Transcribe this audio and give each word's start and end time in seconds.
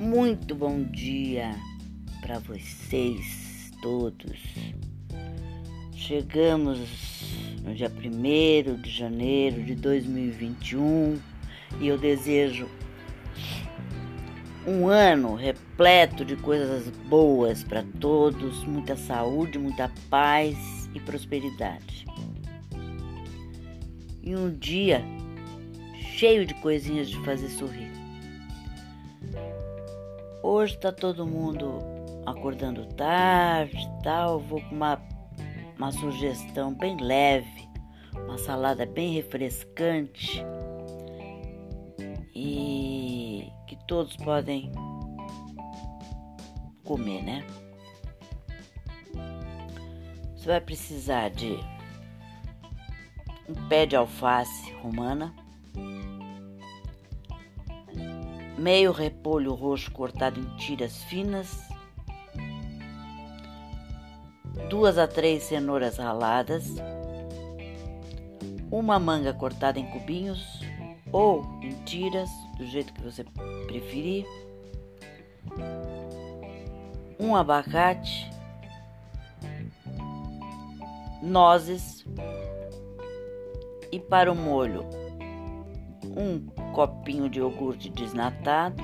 Muito 0.00 0.54
bom 0.54 0.82
dia 0.82 1.54
para 2.22 2.38
vocês 2.38 3.70
todos. 3.82 4.40
Chegamos 5.94 6.78
no 7.62 7.74
dia 7.74 7.92
1 7.94 8.80
de 8.80 8.90
janeiro 8.90 9.62
de 9.62 9.74
2021 9.74 11.20
e 11.82 11.88
eu 11.88 11.98
desejo 11.98 12.66
um 14.66 14.88
ano 14.88 15.34
repleto 15.34 16.24
de 16.24 16.34
coisas 16.34 16.88
boas 17.06 17.62
para 17.62 17.84
todos, 18.00 18.64
muita 18.64 18.96
saúde, 18.96 19.58
muita 19.58 19.92
paz 20.08 20.88
e 20.94 21.00
prosperidade. 21.00 22.06
E 24.22 24.34
um 24.34 24.50
dia 24.58 25.04
cheio 26.16 26.46
de 26.46 26.54
coisinhas 26.54 27.10
de 27.10 27.22
fazer 27.22 27.50
sorrir. 27.50 28.09
Hoje 30.42 30.78
tá 30.78 30.90
todo 30.90 31.26
mundo 31.26 31.78
acordando 32.24 32.86
tarde 32.94 33.78
tal. 34.02 34.40
Vou 34.40 34.60
com 34.62 34.74
uma, 34.74 34.98
uma 35.76 35.92
sugestão 35.92 36.72
bem 36.72 36.96
leve, 36.96 37.68
uma 38.14 38.38
salada 38.38 38.86
bem 38.86 39.12
refrescante 39.12 40.42
e 42.34 43.52
que 43.66 43.76
todos 43.86 44.16
podem 44.16 44.72
comer, 46.84 47.22
né? 47.22 47.46
Você 50.34 50.46
vai 50.46 50.60
precisar 50.62 51.28
de 51.28 51.58
um 53.46 53.68
pé 53.68 53.84
de 53.84 53.94
alface 53.94 54.72
romana, 54.76 55.34
meio 58.60 58.92
repolho 58.92 59.54
roxo 59.54 59.90
cortado 59.90 60.38
em 60.38 60.56
tiras 60.56 61.02
finas, 61.04 61.66
duas 64.68 64.98
a 64.98 65.08
três 65.08 65.44
cenouras 65.44 65.96
raladas, 65.96 66.74
uma 68.70 68.98
manga 68.98 69.32
cortada 69.32 69.78
em 69.78 69.86
cubinhos 69.86 70.60
ou 71.10 71.42
em 71.62 71.70
tiras, 71.84 72.28
do 72.58 72.66
jeito 72.66 72.92
que 72.92 73.00
você 73.00 73.24
preferir, 73.66 74.26
um 77.18 77.34
abacate, 77.34 78.30
nozes 81.22 82.04
e 83.90 83.98
para 83.98 84.30
o 84.30 84.34
molho 84.34 84.99
um 86.16 86.46
copinho 86.72 87.28
de 87.28 87.38
iogurte 87.38 87.88
desnatado, 87.88 88.82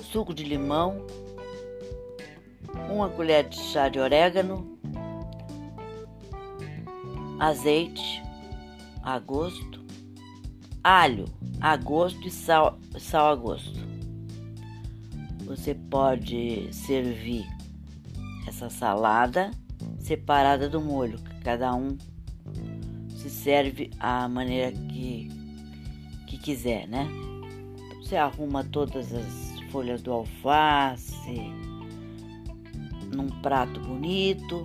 suco 0.00 0.32
de 0.32 0.44
limão, 0.44 1.04
uma 2.90 3.08
colher 3.08 3.48
de 3.48 3.56
chá 3.56 3.88
de 3.88 3.98
orégano, 3.98 4.78
azeite 7.38 8.22
a 9.02 9.18
gosto, 9.18 9.84
alho 10.82 11.26
a 11.60 11.76
gosto 11.76 12.26
e 12.26 12.30
sal, 12.30 12.78
sal 12.98 13.28
a 13.28 13.34
gosto. 13.34 13.86
Você 15.44 15.74
pode 15.74 16.72
servir 16.72 17.46
essa 18.48 18.68
salada 18.68 19.50
separada 19.98 20.68
do 20.68 20.80
molho, 20.80 21.18
que 21.18 21.40
cada 21.40 21.74
um 21.74 21.96
se 23.08 23.28
serve 23.28 23.90
à 23.98 24.28
maneira 24.28 24.72
que 24.72 25.28
que 26.26 26.36
quiser, 26.36 26.86
né? 26.88 27.08
Então, 27.86 28.02
você 28.02 28.16
arruma 28.16 28.64
todas 28.64 29.12
as 29.14 29.60
folhas 29.70 30.02
do 30.02 30.12
alface 30.12 31.40
num 33.14 33.28
prato 33.40 33.80
bonito, 33.80 34.64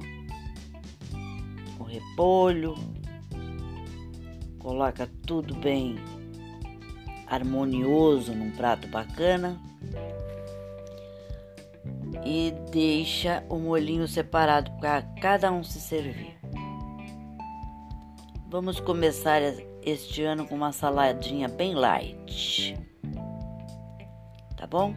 o 1.80 1.84
repolho, 1.84 2.76
coloca 4.60 5.10
tudo 5.26 5.56
bem 5.56 5.96
harmonioso 7.28 8.34
num 8.36 8.52
prato 8.52 8.88
bacana 8.90 9.60
e 12.26 12.54
deixa 12.72 13.44
o 13.50 13.58
molhinho 13.58 14.08
separado 14.08 14.72
para 14.80 15.02
cada 15.22 15.52
um 15.52 15.64
se 15.64 15.80
servir. 15.80 16.38
Vamos 18.50 18.80
começar 18.82 19.42
este 19.84 20.24
ano 20.24 20.48
com 20.48 20.56
uma 20.56 20.72
saladinha 20.72 21.48
bem 21.48 21.74
light. 21.74 22.78
Tá 24.58 24.68
bom? 24.68 24.94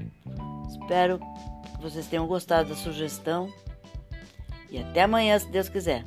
Espero 0.69 1.19
que 1.19 1.83
vocês 1.83 2.07
tenham 2.07 2.27
gostado 2.27 2.69
da 2.69 2.75
sugestão. 2.75 3.49
E 4.71 4.79
até 4.79 5.03
amanhã, 5.03 5.39
se 5.39 5.51
Deus 5.51 5.69
quiser. 5.69 6.05